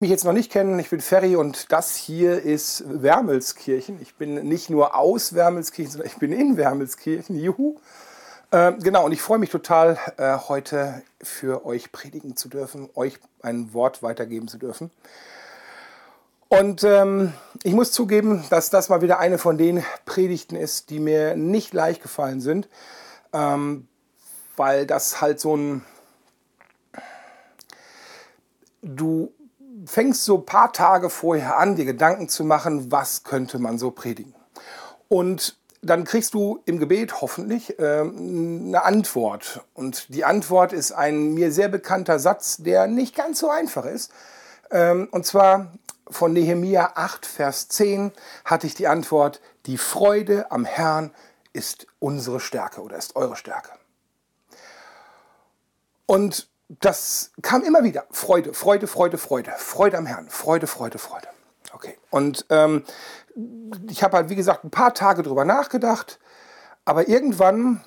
mich 0.00 0.08
jetzt 0.08 0.24
noch 0.24 0.32
nicht 0.32 0.50
kennen, 0.50 0.78
ich 0.78 0.88
bin 0.88 1.02
Ferry 1.02 1.36
und 1.36 1.70
das 1.72 1.94
hier 1.94 2.42
ist 2.42 2.84
Wermelskirchen. 2.86 4.00
Ich 4.00 4.14
bin 4.14 4.48
nicht 4.48 4.70
nur 4.70 4.96
aus 4.96 5.34
Wermelskirchen, 5.34 5.92
sondern 5.92 6.08
ich 6.08 6.16
bin 6.16 6.32
in 6.32 6.56
Wermelskirchen. 6.56 7.38
Juhu. 7.38 7.76
Äh, 8.50 8.72
genau, 8.82 9.04
und 9.04 9.12
ich 9.12 9.20
freue 9.20 9.38
mich 9.38 9.50
total, 9.50 9.98
äh, 10.16 10.38
heute 10.48 11.02
für 11.22 11.66
euch 11.66 11.92
predigen 11.92 12.34
zu 12.34 12.48
dürfen, 12.48 12.88
euch 12.94 13.18
ein 13.42 13.74
Wort 13.74 14.02
weitergeben 14.02 14.48
zu 14.48 14.56
dürfen. 14.56 14.90
Und 16.48 16.82
ähm, 16.82 17.34
ich 17.62 17.74
muss 17.74 17.92
zugeben, 17.92 18.42
dass 18.48 18.70
das 18.70 18.88
mal 18.88 19.02
wieder 19.02 19.18
eine 19.18 19.36
von 19.36 19.58
den 19.58 19.84
Predigten 20.06 20.56
ist, 20.56 20.88
die 20.88 20.98
mir 20.98 21.36
nicht 21.36 21.74
leicht 21.74 22.02
gefallen 22.02 22.40
sind, 22.40 22.70
ähm, 23.34 23.86
weil 24.56 24.86
das 24.86 25.20
halt 25.20 25.40
so 25.40 25.56
ein... 25.56 25.84
Du 28.82 29.30
fängst 29.86 30.24
so 30.24 30.38
ein 30.38 30.46
paar 30.46 30.72
Tage 30.72 31.10
vorher 31.10 31.58
an, 31.58 31.76
dir 31.76 31.84
Gedanken 31.84 32.28
zu 32.28 32.44
machen, 32.44 32.90
was 32.90 33.24
könnte 33.24 33.58
man 33.58 33.78
so 33.78 33.90
predigen. 33.90 34.34
Und 35.08 35.56
dann 35.82 36.04
kriegst 36.04 36.34
du 36.34 36.60
im 36.66 36.78
Gebet 36.78 37.20
hoffentlich 37.20 37.78
äh, 37.78 38.00
eine 38.00 38.82
Antwort. 38.82 39.62
Und 39.74 40.14
die 40.14 40.24
Antwort 40.24 40.72
ist 40.72 40.92
ein 40.92 41.32
mir 41.32 41.52
sehr 41.52 41.68
bekannter 41.68 42.18
Satz, 42.18 42.58
der 42.58 42.86
nicht 42.86 43.16
ganz 43.16 43.40
so 43.40 43.48
einfach 43.48 43.86
ist. 43.86 44.12
Ähm, 44.70 45.08
und 45.10 45.24
zwar 45.24 45.72
von 46.08 46.32
Nehemia 46.32 46.92
8, 46.96 47.24
Vers 47.24 47.68
10 47.68 48.12
hatte 48.44 48.66
ich 48.66 48.74
die 48.74 48.88
Antwort, 48.88 49.40
die 49.66 49.78
Freude 49.78 50.50
am 50.50 50.64
Herrn 50.64 51.12
ist 51.52 51.86
unsere 51.98 52.40
Stärke 52.40 52.82
oder 52.82 52.96
ist 52.96 53.16
eure 53.16 53.36
Stärke. 53.36 53.70
Und 56.06 56.48
das 56.78 57.32
kam 57.42 57.62
immer 57.62 57.82
wieder. 57.82 58.04
Freude, 58.10 58.54
Freude, 58.54 58.86
Freude, 58.86 59.18
Freude. 59.18 59.52
Freude 59.56 59.98
am 59.98 60.06
Herrn. 60.06 60.28
Freude, 60.30 60.68
Freude, 60.68 60.98
Freude. 60.98 61.26
Okay. 61.72 61.98
Und 62.10 62.46
ähm, 62.48 62.84
ich 63.88 64.02
habe 64.02 64.16
halt, 64.16 64.28
wie 64.28 64.36
gesagt, 64.36 64.64
ein 64.64 64.70
paar 64.70 64.94
Tage 64.94 65.22
drüber 65.22 65.44
nachgedacht. 65.44 66.20
Aber 66.84 67.08
irgendwann 67.08 67.82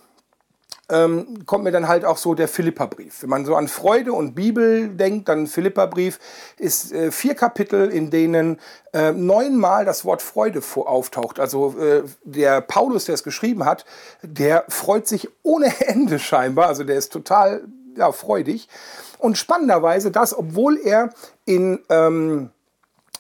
ähm, 0.89 1.45
kommt 1.45 1.63
mir 1.63 1.71
dann 1.71 1.87
halt 1.87 2.03
auch 2.03 2.17
so 2.17 2.33
der 2.33 2.49
Philipperbrief. 2.49 3.21
Wenn 3.21 3.29
man 3.29 3.45
so 3.45 3.55
an 3.55 3.69
Freude 3.69 4.11
und 4.11 4.35
Bibel 4.35 4.89
denkt, 4.89 5.29
dann 5.29 5.47
Philipperbrief 5.47 6.19
ist 6.57 6.91
äh, 6.91 7.11
vier 7.11 7.35
Kapitel, 7.35 7.89
in 7.89 8.09
denen 8.09 8.59
äh, 8.91 9.13
neunmal 9.13 9.85
das 9.85 10.03
Wort 10.03 10.21
Freude 10.21 10.61
auftaucht. 10.75 11.39
Also 11.39 11.77
äh, 11.79 12.03
der 12.25 12.59
Paulus, 12.59 13.05
der 13.05 13.15
es 13.15 13.23
geschrieben 13.23 13.63
hat, 13.63 13.85
der 14.21 14.65
freut 14.67 15.07
sich 15.07 15.29
ohne 15.41 15.73
Ende 15.87 16.19
scheinbar. 16.19 16.67
Also 16.67 16.83
der 16.83 16.97
ist 16.97 17.13
total 17.13 17.63
ja, 17.97 18.11
freudig. 18.11 18.67
Und 19.19 19.37
spannenderweise 19.37 20.11
das, 20.11 20.37
obwohl 20.37 20.77
er 20.77 21.09
in 21.45 21.79
ähm, 21.89 22.49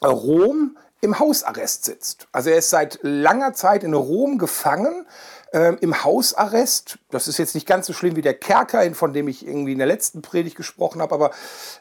Rom 0.03 0.77
im 1.01 1.19
Hausarrest 1.19 1.83
sitzt. 1.83 2.27
Also 2.31 2.49
er 2.49 2.57
ist 2.57 2.69
seit 2.69 2.99
langer 3.01 3.53
Zeit 3.53 3.83
in 3.83 3.93
Rom 3.93 4.37
gefangen, 4.37 5.05
ähm, 5.51 5.77
im 5.81 6.03
Hausarrest. 6.03 6.97
Das 7.11 7.27
ist 7.27 7.37
jetzt 7.37 7.55
nicht 7.55 7.67
ganz 7.67 7.87
so 7.87 7.93
schlimm 7.93 8.15
wie 8.15 8.21
der 8.21 8.33
Kerker, 8.33 8.89
von 8.95 9.11
dem 9.11 9.27
ich 9.27 9.45
irgendwie 9.45 9.73
in 9.73 9.79
der 9.79 9.87
letzten 9.87 10.21
Predigt 10.21 10.55
gesprochen 10.55 11.01
habe, 11.01 11.13
aber 11.13 11.31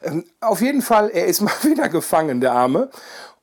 ähm, 0.03 0.25
auf 0.41 0.61
jeden 0.61 0.83
Fall, 0.83 1.09
er 1.09 1.27
ist 1.27 1.41
mal 1.43 1.53
wieder 1.63 1.89
gefangen, 1.89 2.41
der 2.41 2.53
Arme. 2.53 2.91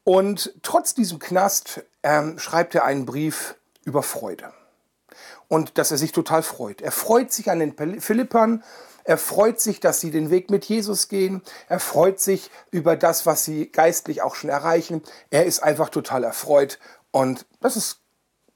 Und 0.03 0.53
trotz 0.63 0.94
diesem 0.94 1.19
Knast 1.19 1.81
ähm, 2.03 2.39
schreibt 2.39 2.75
er 2.75 2.84
einen 2.84 3.06
Brief 3.06 3.56
über 3.86 4.03
Freude. 4.03 4.52
Und 5.47 5.78
dass 5.78 5.91
er 5.91 5.97
sich 5.97 6.11
total 6.11 6.44
freut. 6.44 6.81
Er 6.81 6.91
freut 6.91 7.31
sich 7.31 7.50
an 7.50 7.59
den 7.59 8.02
Philippern 8.02 8.63
er 9.03 9.17
freut 9.17 9.59
sich, 9.59 9.80
dass 9.80 10.00
sie 10.00 10.11
den 10.11 10.30
Weg 10.30 10.50
mit 10.50 10.66
Jesus 10.66 11.08
gehen. 11.08 11.42
Er 11.67 11.80
freut 11.80 12.19
sich 12.19 12.52
über 12.72 12.95
das, 12.95 13.25
was 13.25 13.44
sie 13.44 13.72
geistlich 13.72 14.22
auch 14.22 14.36
schon 14.36 14.50
erreichen. 14.50 15.02
Er 15.30 15.45
ist 15.45 15.61
einfach 15.61 15.89
total 15.89 16.23
erfreut. 16.23 16.80
Und 17.11 17.45
das 17.61 17.75
ist 17.75 18.00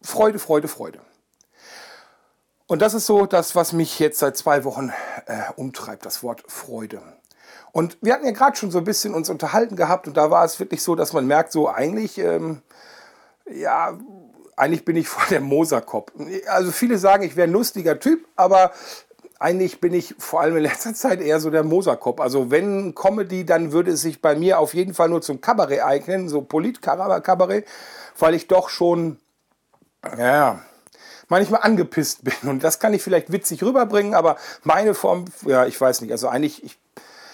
Freude, 0.02 0.40
Freude, 0.40 0.68
Freude. 0.68 1.00
Und 2.68 2.82
das 2.82 2.94
ist 2.94 3.06
so 3.06 3.26
das, 3.26 3.56
was 3.56 3.74
mich 3.74 4.00
jetzt 4.00 4.20
seit 4.20 4.38
zwei 4.38 4.64
Wochen 4.64 4.92
äh, 5.26 5.44
umtreibt, 5.56 6.06
das 6.06 6.24
Wort 6.24 6.44
Freude. 6.48 7.02
Und 7.72 7.98
wir 8.02 8.14
hatten 8.14 8.26
ja 8.26 8.32
gerade 8.32 8.56
schon 8.56 8.72
so 8.72 8.78
ein 8.78 8.84
bisschen 8.84 9.14
uns 9.14 9.30
unterhalten 9.30 9.76
gehabt 9.76 10.08
und 10.08 10.16
da 10.16 10.30
war 10.30 10.46
es 10.46 10.60
wirklich 10.60 10.84
so, 10.84 10.96
dass 10.96 11.12
man 11.12 11.26
merkt, 11.26 11.52
so 11.52 11.68
eigentlich, 11.70 12.20
ähm, 12.20 12.62
ja, 13.50 13.98
eigentlich 14.56 14.86
bin 14.86 14.96
ich 14.96 15.08
vor 15.10 15.24
der 15.30 15.42
Moserkopf. 15.42 16.12
Also 16.48 16.72
viele 16.72 16.98
sagen, 16.98 17.24
ich 17.24 17.36
wäre 17.36 17.48
ein 17.48 17.54
lustiger 17.54 18.00
Typ, 18.00 18.28
aber 18.36 18.72
eigentlich 19.44 19.82
bin 19.82 19.94
ich 19.94 20.16
vor 20.18 20.40
allem 20.40 20.56
in 20.56 20.64
letzter 20.64 20.94
Zeit 20.94 21.20
eher 21.20 21.42
so 21.42 21.50
der 21.50 21.64
Moserkopf. 21.64 22.22
Also 22.22 22.50
wenn 22.50 22.96
Comedy, 22.96 23.46
dann 23.46 23.74
würde 23.74 23.92
es 23.92 24.02
sich 24.02 24.22
bei 24.22 24.36
mir 24.36 24.58
auf 24.58 24.74
jeden 24.74 24.94
Fall 24.94 25.10
nur 25.10 25.22
zum 25.22 25.42
Kabarett 25.42 25.84
eignen, 25.84 26.30
so 26.30 26.42
Polit-Kabarett, 26.42 27.66
weil 28.18 28.36
ich 28.36 28.48
doch 28.48 28.70
schon, 28.70 29.18
ja, 30.18 30.62
manchmal 31.28 31.62
angepisst 31.62 32.24
bin. 32.24 32.50
Und 32.50 32.64
das 32.64 32.80
kann 32.80 32.94
ich 32.94 33.04
vielleicht 33.04 33.34
witzig 33.34 33.62
rüberbringen, 33.64 34.14
aber 34.14 34.38
meine 34.64 34.94
Form, 34.94 35.26
ja, 35.46 35.66
ich 35.66 35.80
weiß 35.80 36.00
nicht. 36.00 36.12
Also 36.12 36.30
eigentlich, 36.30 36.64
ich, 36.64 36.80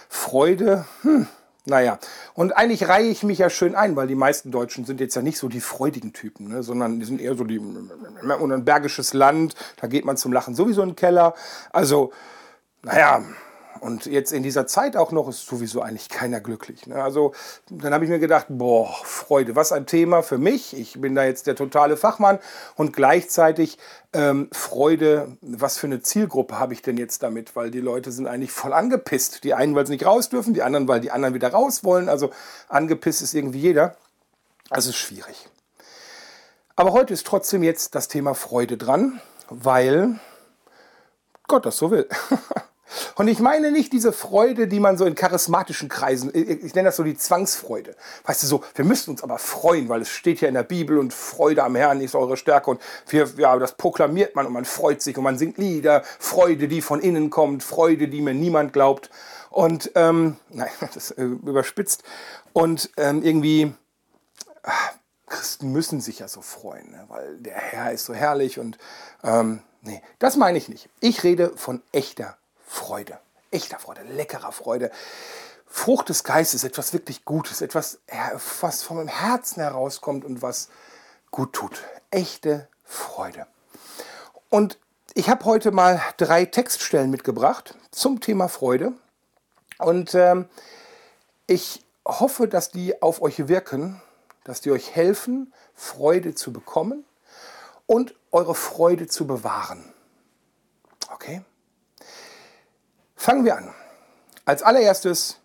Freude, 0.10 0.86
hm, 1.04 1.28
naja, 1.70 2.00
und 2.34 2.58
eigentlich 2.58 2.88
reihe 2.88 3.08
ich 3.08 3.24
mich 3.24 3.40
ja 3.40 3.50
schön 3.50 3.76
ein, 3.76 3.96
weil 3.96 4.08
die 4.08 4.16
meisten 4.16 4.52
Deutschen 4.52 4.86
sind 4.86 5.00
jetzt 5.00 5.16
ja 5.16 5.22
nicht 5.22 5.38
so 5.38 5.48
die 5.48 5.62
freudigen 5.62 6.14
Typen, 6.14 6.50
ne, 6.50 6.64
sondern 6.64 7.00
die 7.00 7.06
sind 7.06 7.22
eher 7.22 7.36
so 7.36 7.44
die, 7.44 7.60
und 7.60 8.52
ein 8.52 8.66
bergisches 8.66 9.14
Land, 9.14 9.56
da 9.80 9.88
geht 9.88 10.06
man 10.06 10.18
zum 10.18 10.34
Lachen 10.34 10.56
sowieso 10.56 10.82
in 10.82 10.90
den 10.90 10.96
Keller. 10.96 11.34
Also, 11.72 12.12
naja, 12.82 13.24
und 13.82 14.08
jetzt 14.08 14.34
in 14.34 14.44
dieser 14.44 14.68
Zeit 14.68 14.98
auch 14.98 15.12
noch 15.12 15.30
ist 15.30 15.46
sowieso 15.46 15.82
eigentlich 15.82 16.10
keiner 16.10 16.42
glücklich. 16.42 16.86
Ne? 16.88 17.02
Also 17.02 17.34
dann 17.70 17.94
habe 17.94 18.04
ich 18.04 18.10
mir 18.10 18.20
gedacht, 18.20 18.48
boah, 18.50 18.94
Freude, 19.04 19.56
was 19.56 19.72
ein 19.72 19.86
Thema 19.86 20.22
für 20.22 20.38
mich. 20.38 20.78
Ich 20.78 21.00
bin 21.00 21.16
da 21.16 21.24
jetzt 21.24 21.48
der 21.48 21.56
totale 21.56 21.96
Fachmann 21.96 22.40
und 22.76 22.94
gleichzeitig 22.94 23.78
ähm, 24.12 24.50
Freude, 24.52 25.38
was 25.42 25.78
für 25.78 25.88
eine 25.88 26.02
Zielgruppe 26.02 26.60
habe 26.60 26.74
ich 26.74 26.82
denn 26.82 26.98
jetzt 26.98 27.24
damit? 27.24 27.56
Weil 27.56 27.72
die 27.72 27.80
Leute 27.80 28.12
sind 28.12 28.28
eigentlich 28.28 28.52
voll 28.52 28.74
angepisst. 28.74 29.44
Die 29.44 29.54
einen, 29.54 29.76
weil 29.76 29.86
sie 29.86 29.94
nicht 29.94 30.06
raus 30.06 30.30
dürfen, 30.30 30.54
die 30.54 30.64
anderen, 30.64 30.88
weil 30.88 31.00
die 31.00 31.12
anderen 31.12 31.34
wieder 31.34 31.50
raus 31.50 31.84
wollen. 31.84 32.10
Also 32.10 32.32
angepisst 32.68 33.22
ist 33.22 33.34
irgendwie 33.34 33.60
jeder. 33.60 33.96
Also 34.70 34.90
ist 34.90 34.98
schwierig. 34.98 35.48
Aber 36.76 36.92
heute 36.92 37.14
ist 37.14 37.26
trotzdem 37.26 37.64
jetzt 37.64 37.96
das 37.96 38.08
Thema 38.08 38.34
Freude 38.34 38.78
dran, 38.78 39.22
weil 39.50 40.20
Gott 41.48 41.66
das 41.66 41.78
so 41.78 41.92
will. 41.92 42.08
Und 43.16 43.28
ich 43.28 43.40
meine 43.40 43.72
nicht 43.72 43.94
diese 43.94 44.12
Freude, 44.12 44.68
die 44.68 44.80
man 44.80 44.98
so 44.98 45.06
in 45.06 45.16
charismatischen 45.16 45.90
Kreisen, 45.90 46.32
ich 46.34 46.74
nenne 46.74 46.90
das 46.90 46.96
so 46.96 47.04
die 47.04 47.18
Zwangsfreude. 47.18 47.96
Weißt 48.26 48.44
du, 48.44 48.48
so, 48.48 48.64
wir 48.76 48.86
müssen 48.86 49.12
uns 49.12 49.24
aber 49.24 49.38
freuen, 49.38 49.90
weil 49.90 50.02
es 50.02 50.10
steht 50.10 50.42
ja 50.42 50.48
in 50.48 50.54
der 50.54 50.64
Bibel 50.64 50.98
und 50.98 51.14
Freude 51.14 51.64
am 51.64 51.76
Herrn 51.76 52.02
ist 52.02 52.16
eure 52.16 52.38
Stärke 52.38 52.72
und 52.72 52.82
wir, 53.08 53.30
ja, 53.38 53.58
das 53.58 53.74
proklamiert 53.74 54.36
man 54.36 54.46
und 54.46 54.54
man 54.54 54.66
freut 54.66 55.02
sich 55.02 55.18
und 55.18 55.24
man 55.24 55.38
singt 55.38 55.58
Lieder, 55.58 56.04
Freude, 56.20 56.68
die 56.68 56.82
von 56.82 57.00
innen 57.00 57.30
kommt, 57.30 57.64
Freude, 57.64 58.08
die 58.08 58.22
mir 58.22 58.34
niemand 58.34 58.74
glaubt. 58.74 59.10
Und, 59.50 59.92
ähm, 59.96 60.38
nein, 60.50 60.70
das 60.94 61.12
äh, 61.12 61.24
überspitzt. 61.24 62.04
Und 62.54 62.90
ähm, 62.98 63.24
irgendwie, 63.24 63.74
ach, 64.64 64.94
Christen 65.28 65.72
müssen 65.72 66.02
sich 66.02 66.20
ja 66.20 66.28
so 66.28 66.42
freuen, 66.42 66.92
ne? 66.92 67.06
weil 67.08 67.38
der 67.38 67.56
Herr 67.56 67.92
ist 67.92 68.06
so 68.06 68.14
herrlich 68.14 68.60
und, 68.60 68.78
ähm, 69.24 69.62
nee, 69.84 70.02
das 70.18 70.36
meine 70.36 70.58
ich 70.58 70.70
nicht. 70.70 70.90
Ich 71.00 71.24
rede 71.24 71.54
von 71.56 71.84
echter 71.92 72.39
Freude, 72.70 73.18
echter 73.50 73.80
Freude, 73.80 74.04
leckerer 74.04 74.52
Freude. 74.52 74.92
Frucht 75.66 76.10
des 76.10 76.24
Geistes, 76.24 76.64
etwas 76.64 76.94
wirklich 76.94 77.26
Gutes, 77.26 77.62
etwas, 77.62 78.00
was 78.62 78.84
von 78.84 78.98
meinem 78.98 79.08
Herzen 79.08 79.62
herauskommt 79.62 80.24
und 80.24 80.42
was 80.44 80.70
gut 81.32 81.54
tut. 81.54 81.84
Echte 82.12 82.68
Freude. 82.84 83.48
Und 84.50 84.78
ich 85.16 85.30
habe 85.30 85.46
heute 85.46 85.72
mal 85.72 86.00
drei 86.18 86.46
Textstellen 86.46 87.10
mitgebracht 87.10 87.76
zum 87.92 88.20
Thema 88.20 88.48
Freude. 88.48 88.94
Und 89.80 90.14
ähm, 90.14 90.48
ich 91.48 91.84
hoffe, 92.08 92.48
dass 92.48 92.70
die 92.70 93.02
auf 93.02 93.22
euch 93.22 93.48
wirken, 93.48 94.00
dass 94.44 94.62
die 94.62 94.72
euch 94.72 94.96
helfen, 94.96 95.54
Freude 95.74 96.36
zu 96.36 96.54
bekommen 96.54 97.04
und 97.88 98.16
eure 98.32 98.54
Freude 98.54 99.08
zu 99.08 99.26
bewahren. 99.26 99.92
Okay? 101.12 101.44
Fangen 103.20 103.44
wir 103.44 103.58
an. 103.58 103.74
Als 104.46 104.64
allererstes 104.64 105.40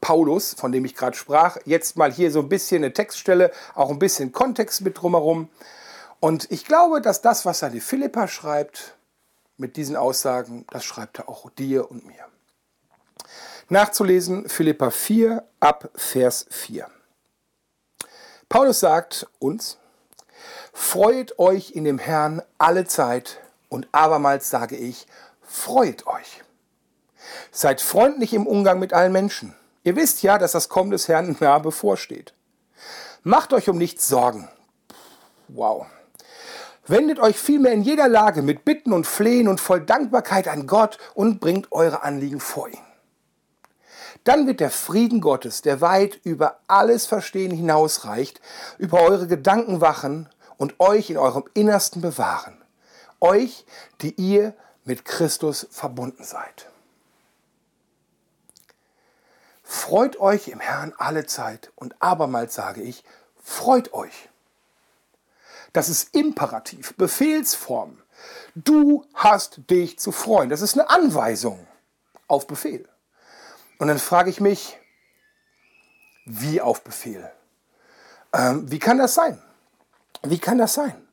Paulus, 0.00 0.54
von 0.54 0.72
dem 0.72 0.86
ich 0.86 0.94
gerade 0.94 1.14
sprach. 1.14 1.58
Jetzt 1.66 1.98
mal 1.98 2.10
hier 2.10 2.30
so 2.30 2.38
ein 2.40 2.48
bisschen 2.48 2.82
eine 2.82 2.94
Textstelle, 2.94 3.52
auch 3.74 3.90
ein 3.90 3.98
bisschen 3.98 4.32
Kontext 4.32 4.80
mit 4.80 4.96
drumherum. 4.96 5.50
Und 6.20 6.50
ich 6.50 6.64
glaube, 6.64 7.02
dass 7.02 7.20
das, 7.20 7.44
was 7.44 7.60
er 7.60 7.68
die 7.68 7.82
Philippa 7.82 8.28
schreibt, 8.28 8.96
mit 9.58 9.76
diesen 9.76 9.94
Aussagen, 9.94 10.64
das 10.70 10.86
schreibt 10.86 11.18
er 11.18 11.28
auch 11.28 11.50
dir 11.50 11.90
und 11.90 12.06
mir. 12.06 12.24
Nachzulesen 13.68 14.48
Philippa 14.48 14.90
4 14.90 15.44
ab 15.60 15.90
Vers 15.96 16.46
4. 16.48 16.88
Paulus 18.48 18.80
sagt 18.80 19.26
uns, 19.38 19.76
freut 20.72 21.38
euch 21.38 21.72
in 21.72 21.84
dem 21.84 21.98
Herrn 21.98 22.40
alle 22.56 22.86
Zeit 22.86 23.38
und 23.68 23.86
abermals 23.92 24.48
sage 24.48 24.76
ich, 24.76 25.06
freut 25.42 26.06
euch. 26.06 26.42
Seid 27.50 27.80
freundlich 27.80 28.34
im 28.34 28.46
Umgang 28.46 28.78
mit 28.78 28.92
allen 28.92 29.12
Menschen. 29.12 29.54
Ihr 29.84 29.96
wisst 29.96 30.22
ja, 30.22 30.38
dass 30.38 30.52
das 30.52 30.68
Kommen 30.68 30.90
des 30.90 31.08
Herrn 31.08 31.36
nah 31.40 31.58
bevorsteht. 31.58 32.34
Macht 33.22 33.52
euch 33.52 33.68
um 33.68 33.78
nichts 33.78 34.08
Sorgen. 34.08 34.48
Wow. 35.48 35.86
Wendet 36.86 37.20
euch 37.20 37.38
vielmehr 37.38 37.72
in 37.72 37.82
jeder 37.82 38.08
Lage 38.08 38.42
mit 38.42 38.64
Bitten 38.64 38.92
und 38.92 39.06
Flehen 39.06 39.48
und 39.48 39.60
voll 39.60 39.80
Dankbarkeit 39.80 40.48
an 40.48 40.66
Gott 40.66 40.98
und 41.14 41.38
bringt 41.38 41.70
eure 41.70 42.02
Anliegen 42.02 42.40
vor 42.40 42.68
ihn. 42.68 42.78
Dann 44.24 44.46
wird 44.46 44.60
der 44.60 44.70
Frieden 44.70 45.20
Gottes, 45.20 45.62
der 45.62 45.80
weit 45.80 46.20
über 46.24 46.60
alles 46.66 47.06
Verstehen 47.06 47.50
hinausreicht, 47.50 48.40
über 48.78 49.02
eure 49.02 49.26
Gedanken 49.26 49.80
wachen 49.80 50.28
und 50.56 50.80
euch 50.80 51.10
in 51.10 51.16
eurem 51.16 51.44
Innersten 51.54 52.02
bewahren. 52.02 52.62
Euch, 53.20 53.64
die 54.00 54.14
ihr 54.14 54.54
mit 54.84 55.04
Christus 55.04 55.66
verbunden 55.70 56.24
seid. 56.24 56.68
Freut 59.70 60.18
euch 60.18 60.48
im 60.48 60.60
Herrn 60.60 60.94
alle 60.96 61.26
Zeit 61.26 61.72
und 61.74 61.94
abermals 62.00 62.54
sage 62.54 62.80
ich, 62.80 63.04
freut 63.36 63.92
euch. 63.92 64.30
Das 65.74 65.90
ist 65.90 66.14
Imperativ, 66.14 66.96
Befehlsform. 66.96 68.02
Du 68.54 69.04
hast 69.12 69.70
dich 69.70 69.98
zu 69.98 70.10
freuen. 70.10 70.48
Das 70.48 70.62
ist 70.62 70.72
eine 70.72 70.88
Anweisung 70.88 71.66
auf 72.28 72.46
Befehl. 72.46 72.88
Und 73.78 73.88
dann 73.88 73.98
frage 73.98 74.30
ich 74.30 74.40
mich, 74.40 74.78
wie 76.24 76.62
auf 76.62 76.82
Befehl? 76.82 77.30
Ähm, 78.32 78.70
wie 78.70 78.78
kann 78.78 78.96
das 78.96 79.12
sein? 79.12 79.38
Wie 80.22 80.38
kann 80.38 80.56
das 80.56 80.72
sein? 80.72 81.06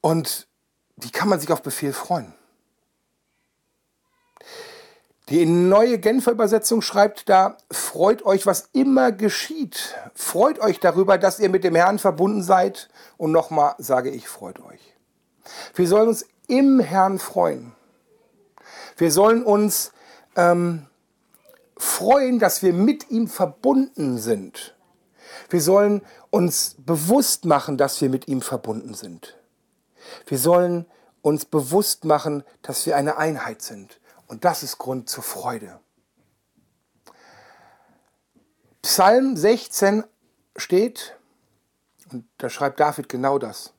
Und 0.00 0.46
wie 0.94 1.10
kann 1.10 1.28
man 1.28 1.40
sich 1.40 1.50
auf 1.50 1.62
Befehl 1.62 1.92
freuen? 1.92 2.32
Die 5.30 5.44
neue 5.44 5.98
Genfer 5.98 6.32
Übersetzung 6.32 6.80
schreibt 6.80 7.28
da, 7.28 7.58
freut 7.70 8.24
euch, 8.24 8.46
was 8.46 8.70
immer 8.72 9.12
geschieht. 9.12 9.94
Freut 10.14 10.58
euch 10.58 10.80
darüber, 10.80 11.18
dass 11.18 11.38
ihr 11.38 11.50
mit 11.50 11.64
dem 11.64 11.74
Herrn 11.74 11.98
verbunden 11.98 12.42
seid. 12.42 12.88
Und 13.18 13.32
nochmal 13.32 13.74
sage 13.76 14.10
ich, 14.10 14.26
freut 14.26 14.58
euch. 14.60 14.80
Wir 15.74 15.86
sollen 15.86 16.08
uns 16.08 16.24
im 16.46 16.80
Herrn 16.80 17.18
freuen. 17.18 17.72
Wir 18.96 19.12
sollen 19.12 19.42
uns 19.44 19.92
ähm, 20.34 20.86
freuen, 21.76 22.38
dass 22.38 22.62
wir 22.62 22.72
mit 22.72 23.10
ihm 23.10 23.28
verbunden 23.28 24.16
sind. 24.16 24.76
Wir 25.50 25.60
sollen 25.60 26.00
uns 26.30 26.76
bewusst 26.78 27.44
machen, 27.44 27.76
dass 27.76 28.00
wir 28.00 28.08
mit 28.08 28.28
ihm 28.28 28.40
verbunden 28.40 28.94
sind. 28.94 29.36
Wir 30.26 30.38
sollen 30.38 30.86
uns 31.20 31.44
bewusst 31.44 32.06
machen, 32.06 32.44
dass 32.62 32.86
wir 32.86 32.96
eine 32.96 33.18
Einheit 33.18 33.60
sind. 33.60 34.00
Und 34.28 34.44
das 34.44 34.62
ist 34.62 34.78
Grund 34.78 35.08
zur 35.08 35.24
Freude. 35.24 35.80
Psalm 38.82 39.36
16 39.36 40.04
steht, 40.56 41.16
und 42.12 42.26
da 42.38 42.48
schreibt 42.48 42.80
David 42.80 43.08
genau 43.08 43.38
das. 43.38 43.72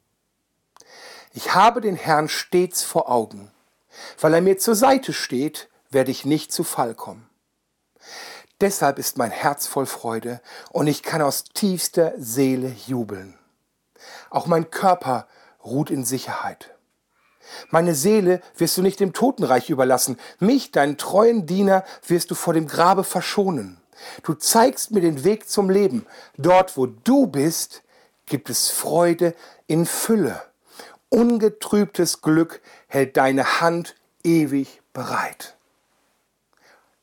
Ich 1.34 1.54
habe 1.54 1.82
den 1.82 1.96
Herrn 1.96 2.28
stets 2.28 2.84
vor 2.84 3.10
Augen. 3.10 3.52
Weil 4.20 4.34
er 4.34 4.42
mir 4.42 4.58
zur 4.58 4.76
Seite 4.76 5.14
steht, 5.14 5.70
werde 5.90 6.12
ich 6.12 6.26
nicht 6.26 6.52
zu 6.52 6.64
Fall 6.64 6.96
kommen. 6.96 7.30
Deshalb 8.62 9.00
ist 9.00 9.18
mein 9.18 9.32
Herz 9.32 9.68
voll 9.68 9.86
Freude 9.86 10.42
und 10.72 10.88
ich 10.88 11.02
kann 11.02 11.22
aus 11.22 11.46
tiefster 11.46 12.14
Seele 12.18 12.76
jubeln. 12.88 13.38
Auch 14.30 14.48
mein 14.48 14.70
Körper 14.70 15.28
ruht 15.64 15.90
in 15.90 16.04
Sicherheit. 16.04 16.76
Meine 17.70 17.96
Seele 17.96 18.42
wirst 18.58 18.78
du 18.78 18.82
nicht 18.82 19.00
dem 19.00 19.14
Totenreich 19.14 19.70
überlassen. 19.70 20.20
Mich, 20.40 20.72
deinen 20.72 20.98
treuen 20.98 21.46
Diener, 21.46 21.84
wirst 22.08 22.32
du 22.32 22.36
vor 22.36 22.54
dem 22.54 22.68
Grabe 22.68 23.04
verschonen. 23.04 23.80
Du 24.24 24.34
zeigst 24.34 24.92
mir 24.92 25.02
den 25.02 25.24
Weg 25.24 25.50
zum 25.50 25.70
Leben. 25.70 26.06
Dort, 26.38 26.78
wo 26.78 26.86
du 26.86 27.28
bist, 27.28 27.84
gibt 28.26 28.50
es 28.50 28.70
Freude 28.70 29.36
in 29.68 29.86
Fülle. 29.86 30.42
Ungetrübtes 31.10 32.22
Glück 32.22 32.62
hält 32.88 33.18
deine 33.18 33.62
Hand 33.62 33.96
ewig 34.24 34.82
bereit. 34.94 35.58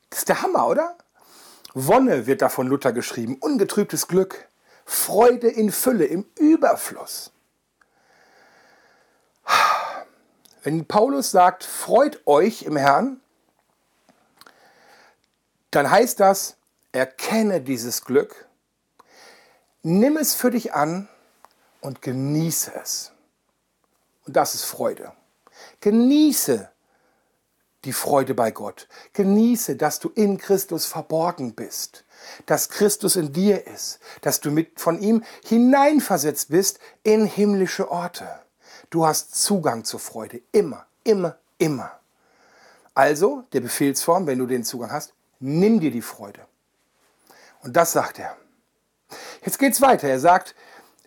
Das 0.09 0.19
ist 0.19 0.29
der 0.29 0.41
Hammer, 0.41 0.67
oder? 0.67 0.97
Wonne 1.73 2.25
wird 2.25 2.41
da 2.41 2.49
von 2.49 2.67
Luther 2.67 2.93
geschrieben. 2.93 3.37
Ungetrübtes 3.39 4.07
Glück. 4.07 4.47
Freude 4.85 5.49
in 5.49 5.71
Fülle, 5.71 6.05
im 6.05 6.25
Überfluss. 6.39 7.31
Wenn 10.67 10.85
Paulus 10.85 11.31
sagt, 11.31 11.63
freut 11.63 12.27
euch 12.27 12.63
im 12.63 12.75
Herrn, 12.75 13.21
dann 15.71 15.89
heißt 15.89 16.19
das, 16.19 16.57
erkenne 16.91 17.61
dieses 17.61 18.03
Glück, 18.03 18.49
nimm 19.81 20.17
es 20.17 20.35
für 20.35 20.51
dich 20.51 20.73
an 20.73 21.07
und 21.79 22.01
genieße 22.01 22.73
es. 22.83 23.13
Und 24.25 24.35
das 24.35 24.55
ist 24.55 24.65
Freude. 24.65 25.13
Genieße 25.79 26.69
die 27.85 27.93
Freude 27.93 28.33
bei 28.33 28.51
Gott. 28.51 28.89
Genieße, 29.13 29.77
dass 29.77 30.01
du 30.01 30.09
in 30.09 30.37
Christus 30.37 30.85
verborgen 30.85 31.55
bist, 31.55 32.03
dass 32.45 32.67
Christus 32.67 33.15
in 33.15 33.31
dir 33.31 33.67
ist, 33.67 34.01
dass 34.19 34.41
du 34.41 34.51
mit 34.51 34.81
von 34.81 34.99
ihm 34.99 35.23
hineinversetzt 35.45 36.49
bist 36.49 36.79
in 37.03 37.25
himmlische 37.25 37.89
Orte. 37.89 38.41
Du 38.89 39.05
hast 39.05 39.35
Zugang 39.35 39.83
zur 39.83 39.99
Freude. 39.99 40.41
Immer, 40.51 40.85
immer, 41.03 41.37
immer. 41.57 41.99
Also, 42.93 43.43
der 43.53 43.61
Befehlsform, 43.61 44.27
wenn 44.27 44.39
du 44.39 44.45
den 44.45 44.63
Zugang 44.63 44.91
hast, 44.91 45.13
nimm 45.39 45.79
dir 45.79 45.91
die 45.91 46.01
Freude. 46.01 46.45
Und 47.61 47.75
das 47.75 47.91
sagt 47.91 48.19
er. 48.19 48.35
Jetzt 49.43 49.59
geht's 49.59 49.81
weiter. 49.81 50.07
Er 50.07 50.19
sagt, 50.19 50.55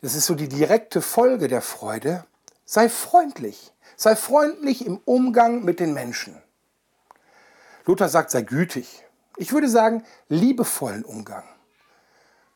das 0.02 0.14
ist 0.14 0.26
so 0.26 0.34
die 0.34 0.48
direkte 0.48 1.02
Folge 1.02 1.48
der 1.48 1.62
Freude. 1.62 2.24
Sei 2.64 2.88
freundlich. 2.88 3.72
Sei 3.96 4.16
freundlich 4.16 4.86
im 4.86 4.98
Umgang 5.04 5.64
mit 5.64 5.80
den 5.80 5.92
Menschen. 5.92 6.40
Luther 7.86 8.08
sagt, 8.08 8.30
sei 8.30 8.42
gütig. 8.42 9.04
Ich 9.36 9.52
würde 9.52 9.68
sagen, 9.68 10.04
liebevollen 10.28 11.04
Umgang. 11.04 11.44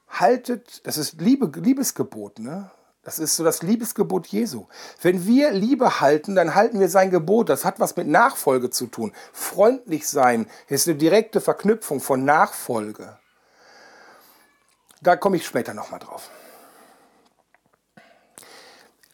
Haltet, 0.08 0.86
das 0.86 0.96
ist 0.96 1.20
Liebe, 1.20 1.50
Liebesgebot, 1.58 2.38
ne? 2.38 2.70
Das 3.04 3.18
ist 3.18 3.36
so 3.36 3.44
das 3.44 3.62
Liebesgebot 3.62 4.26
Jesu. 4.28 4.66
Wenn 5.02 5.26
wir 5.26 5.52
Liebe 5.52 6.00
halten, 6.00 6.34
dann 6.34 6.54
halten 6.54 6.80
wir 6.80 6.88
sein 6.88 7.10
Gebot. 7.10 7.50
Das 7.50 7.64
hat 7.64 7.78
was 7.78 7.96
mit 7.96 8.08
Nachfolge 8.08 8.70
zu 8.70 8.86
tun. 8.86 9.12
Freundlich 9.32 10.08
sein 10.08 10.46
ist 10.68 10.88
eine 10.88 10.96
direkte 10.96 11.42
Verknüpfung 11.42 12.00
von 12.00 12.24
Nachfolge. 12.24 13.18
Da 15.02 15.16
komme 15.16 15.36
ich 15.36 15.44
später 15.44 15.74
nochmal 15.74 16.00
drauf. 16.00 16.30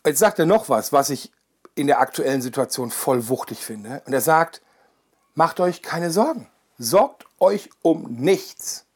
Jetzt 0.06 0.20
sagt 0.20 0.38
er 0.38 0.46
noch 0.46 0.68
was, 0.68 0.92
was 0.92 1.10
ich 1.10 1.32
in 1.74 1.88
der 1.88 2.00
aktuellen 2.00 2.42
Situation 2.42 2.92
voll 2.92 3.28
wuchtig 3.28 3.58
finde. 3.64 4.02
Und 4.06 4.12
er 4.12 4.20
sagt, 4.20 4.62
macht 5.34 5.58
euch 5.58 5.82
keine 5.82 6.12
Sorgen. 6.12 6.48
Sorgt 6.78 7.26
euch 7.40 7.70
um 7.82 8.04
nichts. 8.04 8.86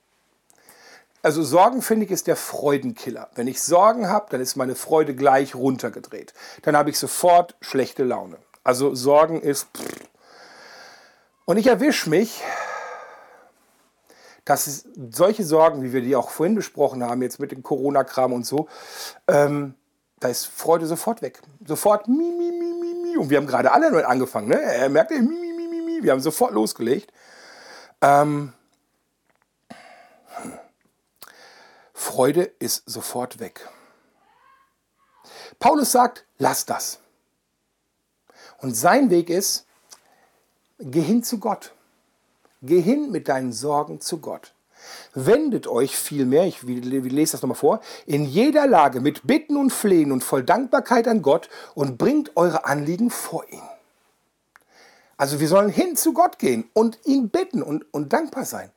Also 1.24 1.42
Sorgen, 1.42 1.80
finde 1.80 2.04
ich, 2.04 2.10
ist 2.10 2.26
der 2.26 2.36
Freudenkiller. 2.36 3.30
Wenn 3.34 3.46
ich 3.46 3.62
Sorgen 3.62 4.10
habe, 4.10 4.26
dann 4.28 4.42
ist 4.42 4.56
meine 4.56 4.74
Freude 4.74 5.14
gleich 5.14 5.54
runtergedreht. 5.54 6.34
Dann 6.60 6.76
habe 6.76 6.90
ich 6.90 6.98
sofort 6.98 7.56
schlechte 7.62 8.04
Laune. 8.04 8.36
Also 8.62 8.94
Sorgen 8.94 9.40
ist... 9.40 9.66
Und 11.46 11.56
ich 11.56 11.66
erwische 11.66 12.10
mich, 12.10 12.42
dass 14.44 14.84
solche 15.12 15.44
Sorgen, 15.44 15.82
wie 15.82 15.94
wir 15.94 16.02
die 16.02 16.14
auch 16.14 16.28
vorhin 16.28 16.56
besprochen 16.56 17.02
haben, 17.02 17.22
jetzt 17.22 17.40
mit 17.40 17.52
dem 17.52 17.62
Corona-Kram 17.62 18.34
und 18.34 18.44
so, 18.44 18.68
ähm, 19.26 19.76
da 20.20 20.28
ist 20.28 20.44
Freude 20.44 20.84
sofort 20.84 21.22
weg. 21.22 21.40
Sofort 21.64 22.06
mi, 22.06 22.16
mi, 22.16 22.52
mi, 22.52 22.74
mi, 22.82 22.94
mi. 23.02 23.16
Und 23.16 23.30
wir 23.30 23.38
haben 23.38 23.46
gerade 23.46 23.72
alle 23.72 23.90
neu 23.90 24.04
angefangen. 24.04 24.48
Ne? 24.48 24.60
Er 24.60 24.90
merkt, 24.90 25.10
mi, 25.10 25.20
mi, 25.20 25.52
mi, 25.54 25.68
mi, 25.68 25.80
mi. 25.80 26.02
Wir 26.02 26.12
haben 26.12 26.20
sofort 26.20 26.52
losgelegt. 26.52 27.14
Ähm, 28.02 28.52
Freude 32.04 32.52
ist 32.58 32.82
sofort 32.84 33.40
weg. 33.40 33.66
Paulus 35.58 35.90
sagt, 35.90 36.26
lass 36.38 36.66
das. 36.66 36.98
Und 38.58 38.74
sein 38.74 39.08
Weg 39.08 39.30
ist, 39.30 39.64
geh 40.78 41.00
hin 41.00 41.22
zu 41.22 41.38
Gott. 41.38 41.72
Geh 42.60 42.82
hin 42.82 43.10
mit 43.10 43.28
deinen 43.28 43.52
Sorgen 43.52 44.02
zu 44.02 44.18
Gott. 44.18 44.52
Wendet 45.14 45.66
euch 45.66 45.96
vielmehr, 45.96 46.46
ich 46.46 46.62
lese 46.62 47.32
das 47.32 47.42
nochmal 47.42 47.56
vor, 47.56 47.80
in 48.04 48.26
jeder 48.26 48.66
Lage 48.66 49.00
mit 49.00 49.26
Bitten 49.26 49.56
und 49.56 49.70
Flehen 49.70 50.12
und 50.12 50.22
voll 50.22 50.44
Dankbarkeit 50.44 51.08
an 51.08 51.22
Gott 51.22 51.48
und 51.74 51.96
bringt 51.96 52.36
eure 52.36 52.66
Anliegen 52.66 53.08
vor 53.10 53.48
ihn. 53.50 53.62
Also 55.16 55.40
wir 55.40 55.48
sollen 55.48 55.70
hin 55.70 55.96
zu 55.96 56.12
Gott 56.12 56.38
gehen 56.38 56.68
und 56.74 56.98
ihn 57.06 57.30
bitten 57.30 57.62
und, 57.62 57.86
und 57.94 58.12
dankbar 58.12 58.44
sein. 58.44 58.70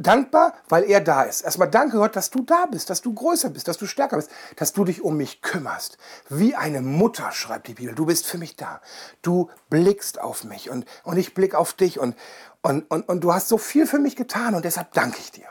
Dankbar, 0.00 0.54
weil 0.68 0.84
er 0.84 1.00
da 1.00 1.22
ist. 1.22 1.42
Erstmal 1.42 1.70
danke 1.70 1.98
Gott, 1.98 2.16
dass 2.16 2.30
du 2.30 2.42
da 2.42 2.66
bist, 2.66 2.90
dass 2.90 3.02
du 3.02 3.14
größer 3.14 3.50
bist, 3.50 3.68
dass 3.68 3.78
du 3.78 3.86
stärker 3.86 4.16
bist, 4.16 4.30
dass 4.56 4.72
du 4.72 4.84
dich 4.84 5.02
um 5.02 5.16
mich 5.16 5.42
kümmerst. 5.42 5.98
Wie 6.28 6.54
eine 6.54 6.80
Mutter, 6.80 7.30
schreibt 7.32 7.68
die 7.68 7.74
Bibel. 7.74 7.94
Du 7.94 8.06
bist 8.06 8.26
für 8.26 8.38
mich 8.38 8.56
da. 8.56 8.80
Du 9.22 9.50
blickst 9.68 10.20
auf 10.20 10.44
mich 10.44 10.70
und, 10.70 10.86
und 11.04 11.16
ich 11.16 11.34
blick 11.34 11.54
auf 11.54 11.74
dich 11.74 11.98
und, 11.98 12.16
und, 12.62 12.90
und, 12.90 13.08
und 13.08 13.20
du 13.22 13.32
hast 13.32 13.48
so 13.48 13.58
viel 13.58 13.86
für 13.86 13.98
mich 13.98 14.16
getan 14.16 14.54
und 14.54 14.64
deshalb 14.64 14.92
danke 14.92 15.18
ich 15.18 15.30
dir. 15.30 15.46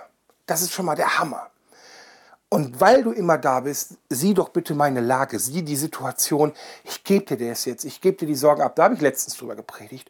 Das 0.45 0.61
ist 0.61 0.73
schon 0.73 0.85
mal 0.85 0.95
der 0.95 1.19
Hammer. 1.19 1.49
Und 2.49 2.81
weil 2.81 3.03
du 3.03 3.11
immer 3.11 3.37
da 3.37 3.59
bist, 3.59 3.97
sieh 4.09 4.33
doch 4.33 4.49
bitte 4.49 4.73
meine 4.73 5.01
Lage, 5.01 5.37
sieh 5.37 5.61
die 5.61 5.75
Situation. 5.75 6.51
Ich 6.83 7.03
gebe 7.03 7.35
dir 7.35 7.49
das 7.49 7.65
jetzt, 7.65 7.85
ich 7.85 8.01
gebe 8.01 8.17
dir 8.17 8.25
die 8.25 8.35
Sorgen 8.35 8.63
ab. 8.63 8.75
Da 8.75 8.85
habe 8.85 8.95
ich 8.95 9.01
letztens 9.01 9.37
drüber 9.37 9.55
gepredigt. 9.55 10.09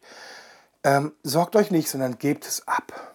Ähm, 0.82 1.12
sorgt 1.22 1.54
euch 1.56 1.70
nicht, 1.70 1.90
sondern 1.90 2.16
gebt 2.16 2.46
es 2.46 2.66
ab. 2.66 3.09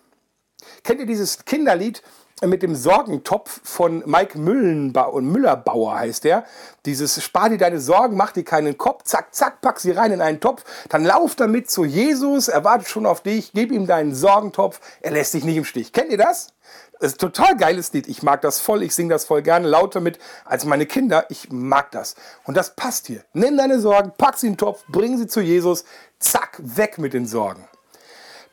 Kennt 0.86 1.00
ihr 1.00 1.08
dieses 1.08 1.46
Kinderlied 1.46 2.04
mit 2.44 2.62
dem 2.62 2.76
Sorgentopf 2.76 3.60
von 3.64 4.04
Mike 4.06 4.38
Müllenba 4.38 5.06
und 5.06 5.26
Müllerbauer 5.26 5.98
heißt 5.98 6.26
der? 6.26 6.46
Dieses 6.86 7.24
Spar 7.24 7.50
dir 7.50 7.58
deine 7.58 7.80
Sorgen, 7.80 8.16
mach 8.16 8.34
dir 8.34 8.44
keinen 8.44 8.78
Kopf, 8.78 9.02
zack, 9.04 9.34
zack, 9.34 9.62
pack 9.62 9.80
sie 9.80 9.90
rein 9.90 10.12
in 10.12 10.22
einen 10.22 10.40
Topf, 10.40 10.64
dann 10.90 11.04
lauf 11.04 11.34
damit 11.34 11.72
zu 11.72 11.86
Jesus, 11.86 12.50
er 12.50 12.64
wartet 12.64 12.88
schon 12.88 13.08
auf 13.08 13.22
dich, 13.22 13.52
gib 13.54 13.72
ihm 13.72 13.88
deinen 13.88 14.14
Sorgentopf, 14.14 14.80
er 15.02 15.10
lässt 15.10 15.34
dich 15.34 15.44
nicht 15.44 15.58
im 15.58 15.66
Stich. 15.66 15.92
Kennt 15.92 16.12
ihr 16.12 16.20
das? 16.20 16.54
Das 17.00 17.14
ist 17.14 17.16
ein 17.16 17.32
total 17.34 17.58
geiles 17.58 17.92
Lied. 17.92 18.08
Ich 18.08 18.22
mag 18.22 18.42
das 18.42 18.60
voll. 18.60 18.84
Ich 18.84 18.94
singe 18.94 19.10
das 19.10 19.26
voll 19.26 19.42
gerne 19.42 19.68
lauter 19.68 20.02
mit 20.02 20.20
als 20.46 20.66
meine 20.66 20.86
Kinder. 20.86 21.26
Ich 21.30 21.52
mag 21.52 21.92
das. 21.92 22.16
Und 22.44 22.56
das 22.56 22.76
passt 22.76 23.08
hier. 23.08 23.26
Nimm 23.34 23.58
deine 23.58 23.80
Sorgen, 23.80 24.14
pack 24.18 24.38
sie 24.38 24.48
in 24.48 24.54
den 24.54 24.60
Topf, 24.60 24.84
bring 24.88 25.18
sie 25.18 25.28
zu 25.28 25.42
Jesus. 25.42 25.84
Zack, 26.20 26.58
weg 26.60 27.00
mit 27.00 27.14
den 27.14 27.26
Sorgen. 27.26 27.68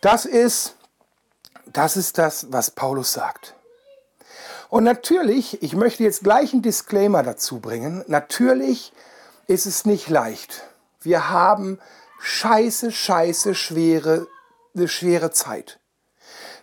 Das 0.00 0.24
ist 0.24 0.76
das 1.76 1.96
ist 1.96 2.18
das, 2.18 2.50
was 2.50 2.70
Paulus 2.70 3.12
sagt. 3.12 3.54
Und 4.68 4.84
natürlich, 4.84 5.62
ich 5.62 5.74
möchte 5.74 6.02
jetzt 6.02 6.24
gleich 6.24 6.52
einen 6.52 6.62
Disclaimer 6.62 7.22
dazu 7.22 7.60
bringen, 7.60 8.04
natürlich 8.06 8.92
ist 9.46 9.66
es 9.66 9.84
nicht 9.84 10.08
leicht. 10.08 10.64
Wir 11.00 11.28
haben 11.28 11.78
scheiße, 12.20 12.90
scheiße, 12.90 13.54
schwere, 13.54 14.26
eine 14.74 14.88
schwere 14.88 15.30
Zeit. 15.30 15.78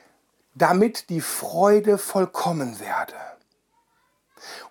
damit 0.54 1.11
die 1.11 1.20
Freude 1.20 1.99
vollkommen 1.99 2.80
werde. 2.80 3.14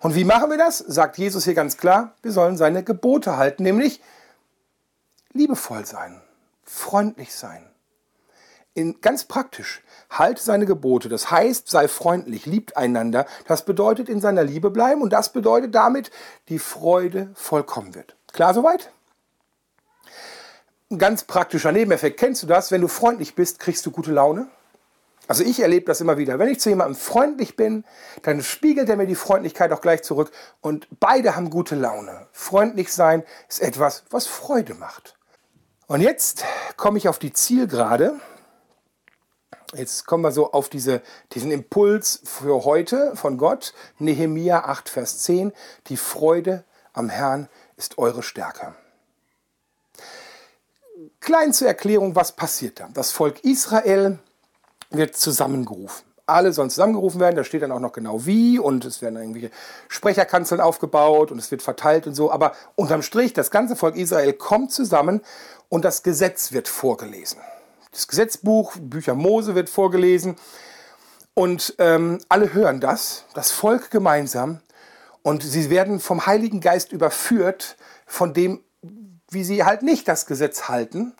Und 0.00 0.14
wie 0.14 0.24
machen 0.24 0.50
wir 0.50 0.58
das? 0.58 0.78
Sagt 0.78 1.18
Jesus 1.18 1.44
hier 1.44 1.54
ganz 1.54 1.76
klar, 1.76 2.14
wir 2.22 2.32
sollen 2.32 2.56
seine 2.56 2.82
Gebote 2.82 3.36
halten, 3.36 3.62
nämlich 3.62 4.00
liebevoll 5.32 5.84
sein, 5.84 6.20
freundlich 6.62 7.34
sein. 7.34 7.68
In, 8.74 9.00
ganz 9.00 9.24
praktisch, 9.24 9.82
halt 10.10 10.38
seine 10.38 10.66
Gebote. 10.66 11.08
Das 11.08 11.30
heißt, 11.30 11.68
sei 11.68 11.86
freundlich, 11.86 12.44
liebt 12.44 12.76
einander. 12.76 13.24
Das 13.46 13.64
bedeutet 13.64 14.08
in 14.08 14.20
seiner 14.20 14.42
Liebe 14.42 14.70
bleiben 14.70 15.00
und 15.00 15.12
das 15.12 15.32
bedeutet 15.32 15.74
damit, 15.74 16.10
die 16.48 16.58
Freude 16.58 17.30
vollkommen 17.34 17.94
wird. 17.94 18.16
Klar 18.32 18.52
soweit? 18.52 18.90
Ein 20.90 20.98
ganz 20.98 21.24
praktischer 21.24 21.72
Nebeneffekt. 21.72 22.18
Kennst 22.18 22.42
du 22.42 22.46
das? 22.46 22.72
Wenn 22.72 22.80
du 22.80 22.88
freundlich 22.88 23.34
bist, 23.34 23.60
kriegst 23.60 23.86
du 23.86 23.90
gute 23.92 24.12
Laune? 24.12 24.48
Also 25.26 25.42
ich 25.42 25.60
erlebe 25.60 25.86
das 25.86 26.00
immer 26.00 26.18
wieder. 26.18 26.38
Wenn 26.38 26.48
ich 26.48 26.60
zu 26.60 26.68
jemandem 26.68 26.96
freundlich 26.96 27.56
bin, 27.56 27.84
dann 28.22 28.42
spiegelt 28.42 28.88
er 28.88 28.96
mir 28.96 29.06
die 29.06 29.14
Freundlichkeit 29.14 29.72
auch 29.72 29.80
gleich 29.80 30.02
zurück 30.02 30.30
und 30.60 30.86
beide 31.00 31.34
haben 31.36 31.50
gute 31.50 31.74
Laune. 31.74 32.28
Freundlich 32.32 32.92
sein 32.92 33.24
ist 33.48 33.60
etwas, 33.60 34.04
was 34.10 34.26
Freude 34.26 34.74
macht. 34.74 35.16
Und 35.86 36.00
jetzt 36.00 36.44
komme 36.76 36.98
ich 36.98 37.08
auf 37.08 37.18
die 37.18 37.32
Zielgerade. 37.32 38.20
Jetzt 39.74 40.06
kommen 40.06 40.22
wir 40.22 40.30
so 40.30 40.52
auf 40.52 40.68
diese, 40.68 41.02
diesen 41.32 41.50
Impuls 41.50 42.20
für 42.24 42.64
heute 42.64 43.16
von 43.16 43.38
Gott. 43.38 43.74
Nehemia 43.98 44.64
8, 44.64 44.88
Vers 44.88 45.18
10. 45.20 45.52
Die 45.88 45.96
Freude 45.96 46.64
am 46.92 47.08
Herrn 47.08 47.48
ist 47.76 47.98
eure 47.98 48.22
Stärke. 48.22 48.74
Klein 51.20 51.52
zur 51.52 51.68
Erklärung, 51.68 52.14
was 52.14 52.32
passiert 52.32 52.80
da? 52.80 52.88
Das 52.92 53.10
Volk 53.10 53.42
Israel 53.44 54.18
wird 54.90 55.16
zusammengerufen. 55.16 56.04
Alle 56.26 56.54
sollen 56.54 56.70
zusammengerufen 56.70 57.20
werden, 57.20 57.36
da 57.36 57.44
steht 57.44 57.62
dann 57.62 57.72
auch 57.72 57.80
noch 57.80 57.92
genau 57.92 58.24
wie 58.24 58.58
und 58.58 58.86
es 58.86 59.02
werden 59.02 59.16
irgendwelche 59.16 59.50
Sprecherkanzeln 59.88 60.60
aufgebaut 60.60 61.30
und 61.30 61.38
es 61.38 61.50
wird 61.50 61.60
verteilt 61.60 62.06
und 62.06 62.14
so. 62.14 62.32
Aber 62.32 62.52
unterm 62.76 63.02
Strich, 63.02 63.34
das 63.34 63.50
ganze 63.50 63.76
Volk 63.76 63.96
Israel 63.96 64.32
kommt 64.32 64.72
zusammen 64.72 65.20
und 65.68 65.84
das 65.84 66.02
Gesetz 66.02 66.52
wird 66.52 66.68
vorgelesen. 66.68 67.40
Das 67.90 68.08
Gesetzbuch, 68.08 68.74
Bücher 68.80 69.14
Mose 69.14 69.54
wird 69.54 69.68
vorgelesen 69.68 70.36
und 71.34 71.74
ähm, 71.78 72.20
alle 72.28 72.54
hören 72.54 72.80
das, 72.80 73.24
das 73.34 73.50
Volk 73.50 73.90
gemeinsam 73.90 74.60
und 75.22 75.42
sie 75.42 75.68
werden 75.68 76.00
vom 76.00 76.24
Heiligen 76.26 76.60
Geist 76.60 76.92
überführt 76.92 77.76
von 78.06 78.32
dem, 78.32 78.60
wie 79.30 79.44
sie 79.44 79.64
halt 79.64 79.82
nicht 79.82 80.08
das 80.08 80.24
Gesetz 80.26 80.68
halten 80.68 81.14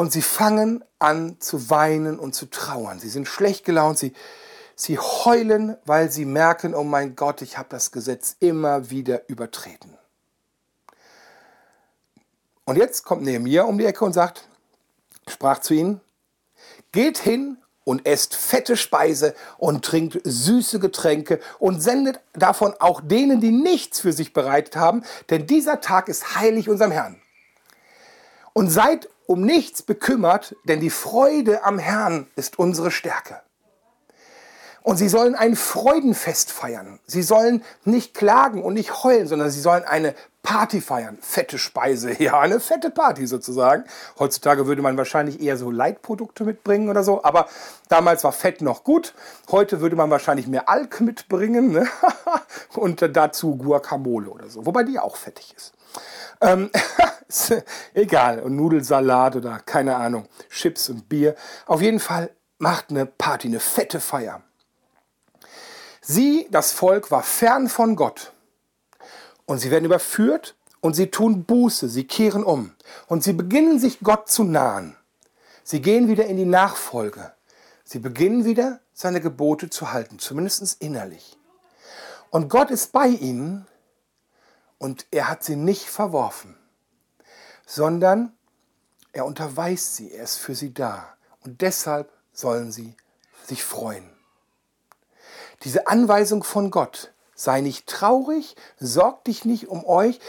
und 0.00 0.10
sie 0.10 0.22
fangen 0.22 0.82
an 0.98 1.36
zu 1.40 1.68
weinen 1.68 2.18
und 2.18 2.34
zu 2.34 2.46
trauern. 2.46 2.98
Sie 2.98 3.10
sind 3.10 3.28
schlecht 3.28 3.66
gelaunt, 3.66 3.98
sie, 3.98 4.14
sie 4.74 4.98
heulen, 4.98 5.76
weil 5.84 6.10
sie 6.10 6.24
merken, 6.24 6.74
oh 6.74 6.84
mein 6.84 7.16
Gott, 7.16 7.42
ich 7.42 7.58
habe 7.58 7.68
das 7.68 7.92
Gesetz 7.92 8.34
immer 8.40 8.88
wieder 8.88 9.28
übertreten. 9.28 9.98
Und 12.64 12.76
jetzt 12.76 13.04
kommt 13.04 13.24
Nehemiah 13.24 13.64
um 13.64 13.76
die 13.76 13.84
Ecke 13.84 14.02
und 14.06 14.14
sagt, 14.14 14.48
sprach 15.28 15.58
zu 15.58 15.74
ihnen, 15.74 16.00
geht 16.92 17.18
hin 17.18 17.58
und 17.84 18.06
esst 18.06 18.34
fette 18.34 18.78
Speise 18.78 19.34
und 19.58 19.84
trinkt 19.84 20.18
süße 20.24 20.78
Getränke 20.78 21.40
und 21.58 21.82
sendet 21.82 22.20
davon 22.32 22.72
auch 22.78 23.02
denen, 23.02 23.42
die 23.42 23.50
nichts 23.50 24.00
für 24.00 24.14
sich 24.14 24.32
bereitet 24.32 24.76
haben, 24.76 25.04
denn 25.28 25.46
dieser 25.46 25.82
Tag 25.82 26.08
ist 26.08 26.36
heilig 26.36 26.70
unserem 26.70 26.90
Herrn. 26.90 27.20
Und 28.54 28.70
seid 28.70 29.06
um 29.30 29.42
nichts 29.42 29.82
bekümmert, 29.82 30.56
denn 30.64 30.80
die 30.80 30.90
Freude 30.90 31.62
am 31.62 31.78
Herrn 31.78 32.26
ist 32.34 32.58
unsere 32.58 32.90
Stärke. 32.90 33.40
Und 34.82 34.96
sie 34.96 35.08
sollen 35.08 35.36
ein 35.36 35.54
Freudenfest 35.54 36.50
feiern. 36.50 36.98
Sie 37.06 37.22
sollen 37.22 37.62
nicht 37.84 38.12
klagen 38.12 38.60
und 38.60 38.74
nicht 38.74 39.04
heulen, 39.04 39.28
sondern 39.28 39.48
sie 39.52 39.60
sollen 39.60 39.84
eine 39.84 40.16
Party 40.42 40.80
feiern. 40.80 41.18
Fette 41.20 41.58
Speise, 41.58 42.12
ja, 42.22 42.40
eine 42.40 42.60
fette 42.60 42.90
Party 42.90 43.26
sozusagen. 43.26 43.84
Heutzutage 44.18 44.66
würde 44.66 44.82
man 44.82 44.96
wahrscheinlich 44.96 45.40
eher 45.40 45.56
so 45.56 45.70
Leitprodukte 45.70 46.44
mitbringen 46.44 46.88
oder 46.88 47.04
so, 47.04 47.22
aber 47.22 47.48
damals 47.88 48.24
war 48.24 48.32
Fett 48.32 48.62
noch 48.62 48.84
gut. 48.84 49.14
Heute 49.50 49.80
würde 49.80 49.96
man 49.96 50.10
wahrscheinlich 50.10 50.46
mehr 50.46 50.68
Alk 50.68 51.00
mitbringen 51.00 51.72
ne? 51.72 51.88
und 52.74 53.04
dazu 53.16 53.56
Guacamole 53.56 54.30
oder 54.30 54.48
so, 54.48 54.66
wobei 54.66 54.82
die 54.82 54.98
auch 54.98 55.16
fettig 55.16 55.54
ist. 55.56 55.72
Ähm, 56.40 56.70
egal, 57.94 58.40
und 58.40 58.56
Nudelsalat 58.56 59.36
oder 59.36 59.58
keine 59.60 59.96
Ahnung, 59.96 60.26
Chips 60.48 60.88
und 60.88 61.08
Bier. 61.08 61.34
Auf 61.66 61.82
jeden 61.82 62.00
Fall 62.00 62.30
macht 62.58 62.90
eine 62.90 63.06
Party, 63.06 63.48
eine 63.48 63.60
fette 63.60 64.00
Feier. 64.00 64.42
Sie, 66.00 66.48
das 66.50 66.72
Volk, 66.72 67.10
war 67.10 67.22
fern 67.22 67.68
von 67.68 67.94
Gott. 67.94 68.32
Und 69.50 69.58
sie 69.58 69.72
werden 69.72 69.84
überführt 69.84 70.54
und 70.80 70.94
sie 70.94 71.08
tun 71.08 71.42
Buße, 71.42 71.88
sie 71.88 72.04
kehren 72.04 72.44
um. 72.44 72.72
Und 73.08 73.24
sie 73.24 73.32
beginnen 73.32 73.80
sich 73.80 73.98
Gott 73.98 74.28
zu 74.28 74.44
nahen. 74.44 74.96
Sie 75.64 75.82
gehen 75.82 76.06
wieder 76.06 76.26
in 76.26 76.36
die 76.36 76.44
Nachfolge. 76.44 77.32
Sie 77.82 77.98
beginnen 77.98 78.44
wieder 78.44 78.78
seine 78.92 79.20
Gebote 79.20 79.68
zu 79.68 79.90
halten, 79.90 80.20
zumindest 80.20 80.80
innerlich. 80.80 81.36
Und 82.30 82.48
Gott 82.48 82.70
ist 82.70 82.92
bei 82.92 83.08
ihnen 83.08 83.66
und 84.78 85.06
er 85.10 85.26
hat 85.26 85.42
sie 85.42 85.56
nicht 85.56 85.86
verworfen, 85.86 86.56
sondern 87.66 88.32
er 89.10 89.26
unterweist 89.26 89.96
sie, 89.96 90.12
er 90.12 90.22
ist 90.22 90.36
für 90.36 90.54
sie 90.54 90.72
da. 90.72 91.16
Und 91.42 91.60
deshalb 91.60 92.12
sollen 92.32 92.70
sie 92.70 92.94
sich 93.46 93.64
freuen. 93.64 94.08
Diese 95.64 95.88
Anweisung 95.88 96.44
von 96.44 96.70
Gott, 96.70 97.12
sei 97.40 97.62
nicht 97.62 97.86
traurig, 97.86 98.54
sorg 98.78 99.24
dich 99.24 99.44
nicht 99.44 99.68
um 99.68 99.84
euch, 99.86 100.20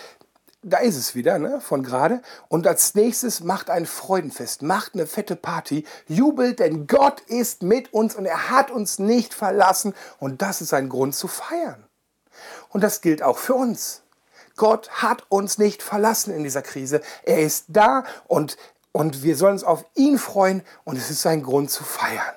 da 0.63 0.77
ist 0.77 0.96
es 0.96 1.15
wieder, 1.15 1.39
ne, 1.39 1.60
von 1.60 1.84
gerade. 1.84 2.22
Und 2.48 2.68
als 2.68 2.96
nächstes 2.96 3.41
macht 3.41 3.70
ein 3.70 3.86
Freudenfest, 3.86 4.62
macht 4.62 4.94
eine 4.94 5.08
fette 5.08 5.36
Party, 5.36 5.86
jubelt, 6.08 6.60
denn 6.60 6.88
Gott 6.88 7.20
ist 7.22 7.63
mit 7.63 7.94
uns 7.94 8.15
und 8.15 8.25
er 8.25 8.50
hat 8.50 8.72
uns 8.72 9.00
nicht 9.00 9.34
verlassen. 9.34 9.94
Und 10.20 10.41
das 10.41 10.62
ist 10.62 10.74
ein 10.74 10.88
Grund 10.88 11.15
zu 11.15 11.27
feiern. 11.27 11.84
Und 12.70 12.82
das 12.82 13.01
gilt 13.01 13.24
auch 13.24 13.39
für 13.39 13.56
uns. 13.56 14.03
Gott 14.56 14.89
hat 14.91 15.25
uns 15.30 15.58
nicht 15.58 15.82
verlassen 15.82 16.34
in 16.34 16.44
dieser 16.44 16.62
Krise. 16.62 17.01
Er 17.24 17.39
ist 17.39 17.65
da 17.70 18.03
und, 18.27 18.58
und 18.91 19.24
wir 19.24 19.36
sollen 19.36 19.53
uns 19.53 19.63
auf 19.63 19.84
ihn 19.96 20.18
freuen 20.18 20.62
und 20.84 20.98
es 20.98 21.10
ist 21.10 21.25
ein 21.25 21.44
Grund 21.44 21.72
zu 21.72 21.84
feiern. 21.84 22.36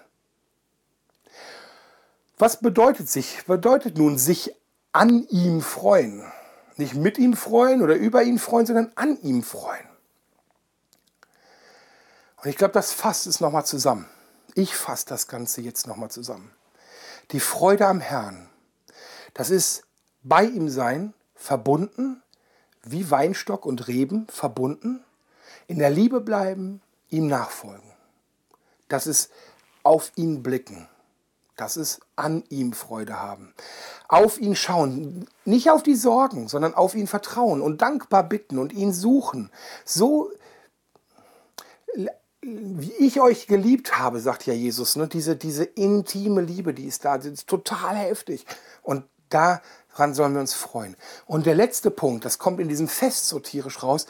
Was 2.38 2.60
bedeutet 2.60 3.08
sich? 3.08 3.44
Bedeutet 3.46 3.98
nun 3.98 4.18
sich 4.18 4.54
an 4.94 5.26
ihm 5.28 5.60
freuen? 5.60 6.24
Nicht 6.76 6.94
mit 6.94 7.18
ihm 7.18 7.34
freuen 7.34 7.82
oder 7.82 7.96
über 7.96 8.22
ihn 8.22 8.38
freuen, 8.38 8.66
sondern 8.66 8.92
an 8.94 9.20
ihm 9.20 9.42
freuen. 9.42 9.86
Und 12.42 12.48
ich 12.48 12.56
glaube, 12.56 12.72
das 12.72 12.92
fasst 12.92 13.26
es 13.26 13.40
nochmal 13.40 13.66
zusammen. 13.66 14.08
Ich 14.54 14.76
fasse 14.76 15.06
das 15.06 15.28
Ganze 15.28 15.60
jetzt 15.60 15.86
nochmal 15.86 16.10
zusammen. 16.10 16.50
Die 17.32 17.40
Freude 17.40 17.86
am 17.86 18.00
Herrn, 18.00 18.48
das 19.34 19.50
ist 19.50 19.84
bei 20.22 20.44
ihm 20.44 20.68
sein, 20.68 21.12
verbunden, 21.34 22.22
wie 22.82 23.10
Weinstock 23.10 23.66
und 23.66 23.88
Reben 23.88 24.26
verbunden, 24.28 25.04
in 25.66 25.78
der 25.78 25.90
Liebe 25.90 26.20
bleiben, 26.20 26.80
ihm 27.08 27.26
nachfolgen. 27.26 27.90
Das 28.88 29.06
ist 29.06 29.30
auf 29.82 30.12
ihn 30.14 30.42
blicken. 30.42 30.88
Das 31.56 31.76
ist 31.76 32.00
an 32.16 32.42
ihm 32.48 32.72
Freude 32.72 33.20
haben. 33.20 33.54
Auf 34.08 34.40
ihn 34.40 34.56
schauen, 34.56 35.26
nicht 35.44 35.70
auf 35.70 35.82
die 35.82 35.94
Sorgen, 35.94 36.48
sondern 36.48 36.74
auf 36.74 36.94
ihn 36.94 37.06
vertrauen 37.06 37.60
und 37.60 37.80
dankbar 37.80 38.24
bitten 38.24 38.58
und 38.58 38.72
ihn 38.72 38.92
suchen. 38.92 39.50
So 39.84 40.30
wie 42.46 42.92
ich 42.98 43.20
euch 43.20 43.46
geliebt 43.46 43.98
habe, 43.98 44.20
sagt 44.20 44.46
ja 44.46 44.52
Jesus, 44.52 44.96
ne? 44.96 45.08
diese, 45.08 45.36
diese 45.36 45.64
intime 45.64 46.42
Liebe, 46.42 46.74
die 46.74 46.86
ist 46.86 47.04
da, 47.04 47.18
die 47.18 47.30
ist 47.30 47.46
total 47.46 47.96
heftig. 47.96 48.44
Und 48.82 49.04
daran 49.30 50.12
sollen 50.12 50.34
wir 50.34 50.40
uns 50.40 50.52
freuen. 50.52 50.96
Und 51.26 51.46
der 51.46 51.54
letzte 51.54 51.90
Punkt, 51.90 52.24
das 52.24 52.38
kommt 52.38 52.60
in 52.60 52.68
diesem 52.68 52.88
Fest 52.88 53.28
so 53.28 53.40
tierisch 53.40 53.82
raus, 53.82 54.06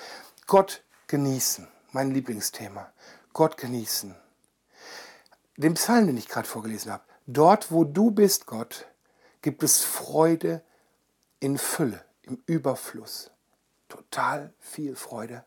Gott 0.46 0.82
genießen. 1.06 1.68
Mein 1.92 2.10
Lieblingsthema. 2.10 2.92
Gott 3.32 3.56
genießen. 3.56 4.14
Den 5.56 5.74
Psalm, 5.74 6.08
den 6.08 6.16
ich 6.16 6.28
gerade 6.28 6.48
vorgelesen 6.48 6.92
habe. 6.92 7.04
Dort, 7.26 7.72
wo 7.72 7.84
du 7.84 8.10
bist, 8.10 8.46
Gott, 8.46 8.86
gibt 9.40 9.62
es 9.62 9.82
Freude 9.82 10.62
in 11.40 11.58
Fülle, 11.58 12.04
im 12.22 12.42
Überfluss. 12.46 13.30
Total 13.88 14.52
viel 14.58 14.94
Freude. 14.96 15.44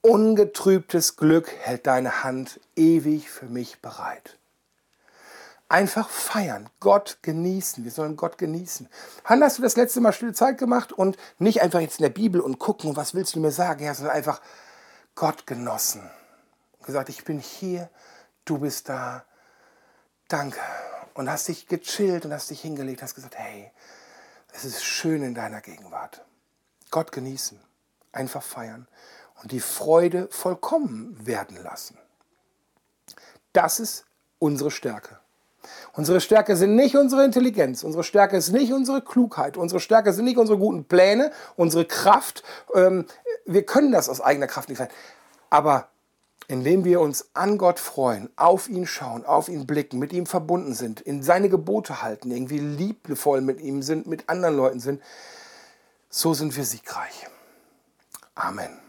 Ungetrübtes 0.00 1.16
Glück 1.16 1.52
hält 1.60 1.86
deine 1.86 2.22
Hand 2.22 2.60
ewig 2.76 3.30
für 3.30 3.46
mich 3.46 3.80
bereit. 3.80 4.38
Einfach 5.70 6.08
feiern, 6.08 6.70
Gott 6.80 7.18
genießen. 7.22 7.84
Wir 7.84 7.90
sollen 7.90 8.16
Gott 8.16 8.38
genießen. 8.38 8.88
Hanna, 9.24 9.46
hast 9.46 9.58
du 9.58 9.62
das 9.62 9.76
letzte 9.76 10.00
Mal 10.00 10.12
stille 10.12 10.32
Zeit 10.32 10.56
gemacht 10.56 10.92
und 10.92 11.18
nicht 11.38 11.60
einfach 11.60 11.80
jetzt 11.80 11.98
in 11.98 12.04
der 12.04 12.10
Bibel 12.10 12.40
und 12.40 12.58
gucken, 12.58 12.96
was 12.96 13.14
willst 13.14 13.34
du 13.34 13.40
mir 13.40 13.52
sagen, 13.52 13.84
ja, 13.84 13.92
sondern 13.92 14.16
einfach 14.16 14.40
Gott 15.14 15.46
genossen. 15.46 16.08
Und 16.78 16.86
gesagt, 16.86 17.10
ich 17.10 17.24
bin 17.24 17.38
hier, 17.38 17.90
du 18.46 18.58
bist 18.58 18.88
da, 18.88 19.24
danke. 20.28 20.60
Und 21.14 21.28
hast 21.28 21.48
dich 21.48 21.66
gechillt 21.66 22.24
und 22.24 22.32
hast 22.32 22.50
dich 22.50 22.60
hingelegt, 22.60 23.02
hast 23.02 23.14
gesagt, 23.14 23.36
hey, 23.36 23.72
es 24.52 24.64
ist 24.64 24.84
schön 24.84 25.22
in 25.22 25.34
deiner 25.34 25.60
Gegenwart. 25.60 26.24
Gott 26.90 27.12
genießen, 27.12 27.60
einfach 28.12 28.42
feiern 28.42 28.86
und 29.42 29.52
die 29.52 29.60
Freude 29.60 30.28
vollkommen 30.30 31.26
werden 31.26 31.62
lassen. 31.62 31.98
Das 33.52 33.80
ist 33.80 34.04
unsere 34.38 34.70
Stärke. 34.70 35.18
Unsere 35.92 36.20
Stärke 36.20 36.56
sind 36.56 36.76
nicht 36.76 36.96
unsere 36.96 37.24
Intelligenz, 37.24 37.82
unsere 37.82 38.04
Stärke 38.04 38.36
ist 38.36 38.50
nicht 38.50 38.72
unsere 38.72 39.02
Klugheit, 39.02 39.56
unsere 39.56 39.80
Stärke 39.80 40.12
sind 40.12 40.24
nicht 40.24 40.38
unsere 40.38 40.58
guten 40.58 40.84
Pläne, 40.84 41.32
unsere 41.56 41.84
Kraft. 41.84 42.42
Ähm, 42.74 43.06
wir 43.44 43.66
können 43.66 43.92
das 43.92 44.08
aus 44.08 44.20
eigener 44.20 44.46
Kraft 44.46 44.68
nicht 44.68 44.78
sein. 44.78 44.88
Aber 45.50 45.88
indem 46.48 46.84
wir 46.84 47.00
uns 47.00 47.28
an 47.34 47.58
Gott 47.58 47.78
freuen, 47.78 48.30
auf 48.36 48.68
ihn 48.68 48.86
schauen, 48.86 49.24
auf 49.24 49.48
ihn 49.48 49.66
blicken, 49.66 49.98
mit 49.98 50.14
ihm 50.14 50.24
verbunden 50.24 50.74
sind, 50.74 51.00
in 51.00 51.22
seine 51.22 51.50
Gebote 51.50 52.02
halten, 52.02 52.30
irgendwie 52.30 52.58
liebevoll 52.58 53.42
mit 53.42 53.60
ihm 53.60 53.82
sind, 53.82 54.06
mit 54.06 54.28
anderen 54.30 54.56
Leuten 54.56 54.80
sind, 54.80 55.02
so 56.08 56.32
sind 56.32 56.56
wir 56.56 56.64
siegreich. 56.64 57.26
Amen. 58.34 58.87